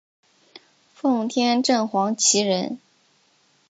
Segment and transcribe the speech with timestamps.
[0.95, 2.79] 奉天正黄旗人。